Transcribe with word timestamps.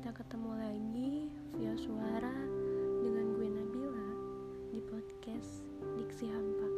kita 0.00 0.16
ketemu 0.16 0.52
lagi 0.56 1.12
via 1.60 1.76
suara 1.76 2.32
dengan 3.04 3.36
gue 3.36 3.52
Nabila 3.52 4.08
di 4.72 4.80
podcast 4.80 5.60
Diksi 5.92 6.24
Hampa. 6.24 6.68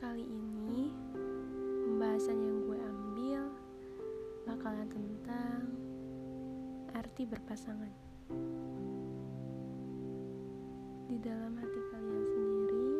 Kali 0.00 0.24
ini 0.24 0.88
pembahasan 1.84 2.40
yang 2.40 2.56
gue 2.64 2.78
ambil 2.80 3.42
bakalan 4.48 4.88
tentang 4.88 5.76
arti 6.96 7.28
berpasangan. 7.28 7.92
Di 11.12 11.20
dalam 11.20 11.52
hati 11.52 11.80
kalian 11.92 12.24
sendiri 12.32 12.92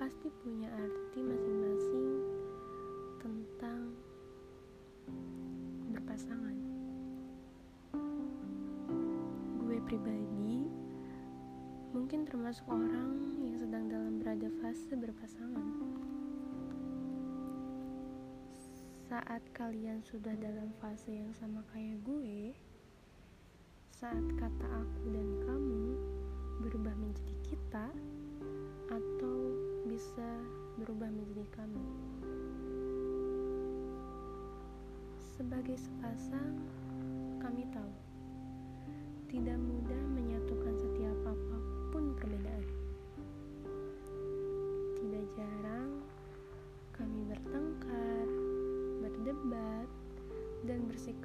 pasti 0.00 0.32
punya 0.40 0.72
pribadi 9.88 10.68
mungkin 11.96 12.28
termasuk 12.28 12.68
orang 12.68 13.40
yang 13.40 13.56
sedang 13.56 13.88
dalam 13.88 14.20
berada 14.20 14.52
fase 14.60 14.92
berpasangan. 14.92 15.64
Saat 19.08 19.40
kalian 19.56 20.04
sudah 20.04 20.36
dalam 20.36 20.76
fase 20.76 21.08
yang 21.08 21.32
sama 21.32 21.64
kayak 21.72 22.04
gue, 22.04 22.52
saat 23.96 24.20
kata 24.36 24.66
aku 24.76 25.08
dan 25.08 25.28
kamu 25.48 25.96
berubah 26.68 26.92
menjadi 26.92 27.36
kita, 27.48 27.88
atau 28.92 29.36
bisa 29.88 30.28
berubah 30.76 31.08
menjadi 31.08 31.48
kami. 31.56 31.88
Sebagai 35.32 35.80
sepasang, 35.80 36.60
kami 37.40 37.64
tahu 37.72 38.07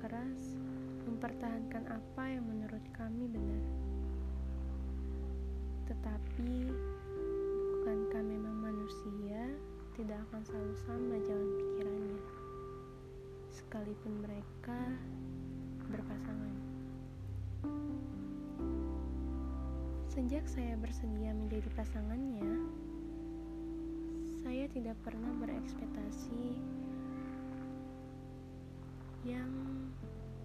bersikeras 0.03 0.59
mempertahankan 1.07 1.87
apa 1.87 2.23
yang 2.27 2.43
menurut 2.43 2.83
kami 2.91 3.23
benar. 3.31 3.63
Tetapi, 5.87 6.51
bukankah 7.71 8.23
memang 8.27 8.67
manusia 8.67 9.47
tidak 9.95 10.19
akan 10.27 10.43
selalu 10.43 10.75
sama 10.83 11.15
jalan 11.23 11.49
pikirannya, 11.55 12.19
sekalipun 13.47 14.13
mereka 14.27 14.79
berpasangan. 15.87 16.55
Sejak 20.11 20.43
saya 20.51 20.75
bersedia 20.83 21.31
menjadi 21.31 21.71
pasangannya, 21.79 22.59
saya 24.43 24.67
tidak 24.67 24.99
pernah 25.07 25.31
berekspektasi 25.39 26.83
yang 29.23 29.47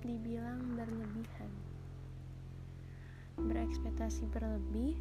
dibilang 0.06 0.78
berlebihan. 0.78 1.50
Berekspektasi 3.38 4.30
berlebih 4.30 4.94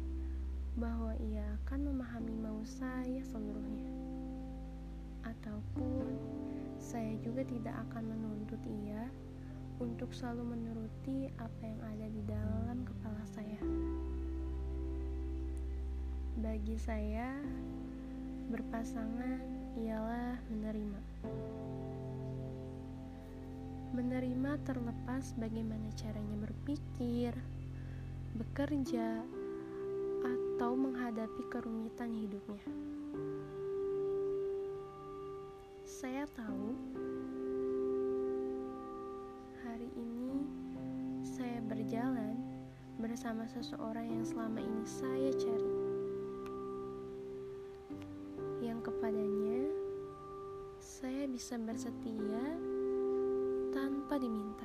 bahwa 0.78 1.14
ia 1.18 1.46
akan 1.62 1.90
memahami 1.90 2.34
mau 2.38 2.58
saya 2.66 3.22
seluruhnya. 3.30 3.90
Ataupun 5.26 6.06
saya 6.78 7.18
juga 7.22 7.42
tidak 7.46 7.74
akan 7.90 8.14
menuntut 8.14 8.62
ia 8.86 9.06
untuk 9.78 10.10
selalu 10.10 10.58
menuruti 10.58 11.30
apa 11.38 11.62
yang 11.62 11.80
ada 11.82 12.06
di 12.10 12.22
dalam 12.26 12.78
kepala 12.82 13.22
saya. 13.30 13.62
Bagi 16.38 16.78
saya, 16.78 17.34
berpasangan 18.50 19.38
ialah 19.78 20.38
menerima. 20.50 21.00
Menerima 23.88 24.60
terlepas 24.68 25.32
bagaimana 25.40 25.88
caranya 25.96 26.36
berpikir, 26.44 27.32
bekerja, 28.36 29.24
atau 30.58 30.74
menghadapi 30.74 31.42
kerumitan 31.48 32.10
hidupnya. 32.12 32.66
Saya 35.86 36.28
tahu 36.34 36.74
hari 39.64 39.88
ini 39.94 40.44
saya 41.24 41.62
berjalan 41.64 42.36
bersama 42.98 43.46
seseorang 43.46 44.10
yang 44.10 44.24
selama 44.26 44.58
ini 44.58 44.82
saya 44.82 45.30
cari. 45.32 45.74
Yang 48.60 48.90
kepadanya 48.90 49.62
saya 50.82 51.24
bisa 51.30 51.54
bersetia 51.56 52.67
tanpa 54.08 54.24
diminta. 54.24 54.64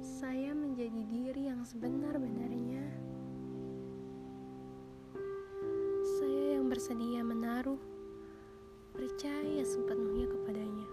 Saya 0.00 0.56
menjadi 0.56 1.04
diri 1.04 1.52
yang 1.52 1.60
sebenar-benarnya. 1.68 2.80
Saya 6.16 6.56
yang 6.56 6.72
bersedia 6.72 7.20
menaruh 7.20 7.76
percaya 8.96 9.60
sepenuhnya 9.68 10.32
kepadanya. 10.32 10.88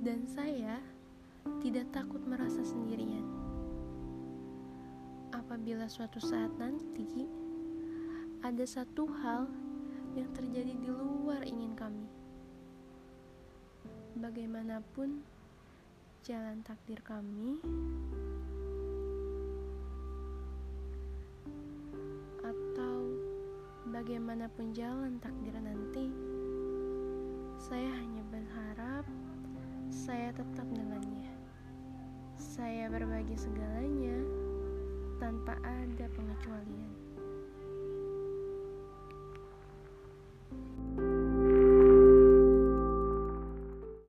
Dan 0.00 0.24
saya 0.24 0.80
tidak 1.60 1.92
takut 1.92 2.24
merasa 2.24 2.64
sendirian. 2.64 3.28
Apabila 5.36 5.84
suatu 5.92 6.24
saat 6.24 6.56
nanti 6.56 7.28
ada 8.40 8.64
satu 8.64 9.04
hal 9.20 9.44
yang 10.12 10.28
terjadi 10.36 10.76
di 10.76 10.88
luar 10.92 11.40
ingin 11.48 11.72
kami. 11.72 12.04
Bagaimanapun 14.20 15.24
jalan 16.22 16.60
takdir 16.62 17.00
kami, 17.00 17.58
atau 22.44 22.96
bagaimanapun 23.90 24.76
jalan 24.76 25.16
takdir 25.18 25.56
nanti, 25.58 26.06
saya 27.58 27.90
hanya 27.96 28.22
berharap 28.28 29.08
saya 29.88 30.30
tetap 30.36 30.68
dengannya. 30.70 31.32
Saya 32.36 32.92
berbagi 32.92 33.34
segalanya 33.34 34.18
tanpa 35.18 35.56
ada 35.64 36.06
pengecualian. 36.12 37.01